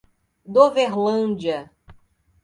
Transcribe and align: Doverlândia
Doverlândia 0.53 1.69